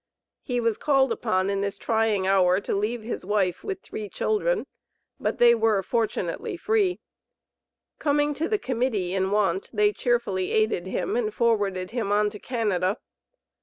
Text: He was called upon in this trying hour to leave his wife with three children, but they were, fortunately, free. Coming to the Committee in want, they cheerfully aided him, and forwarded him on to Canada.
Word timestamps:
He 0.41 0.59
was 0.59 0.77
called 0.77 1.11
upon 1.11 1.51
in 1.51 1.61
this 1.61 1.77
trying 1.77 2.25
hour 2.25 2.59
to 2.59 2.73
leave 2.73 3.03
his 3.03 3.23
wife 3.23 3.63
with 3.63 3.83
three 3.83 4.09
children, 4.09 4.65
but 5.19 5.37
they 5.37 5.53
were, 5.53 5.83
fortunately, 5.83 6.57
free. 6.57 6.99
Coming 7.99 8.33
to 8.33 8.49
the 8.49 8.57
Committee 8.57 9.13
in 9.13 9.29
want, 9.29 9.69
they 9.71 9.93
cheerfully 9.93 10.53
aided 10.53 10.87
him, 10.87 11.15
and 11.15 11.31
forwarded 11.31 11.91
him 11.91 12.11
on 12.11 12.31
to 12.31 12.39
Canada. 12.39 12.97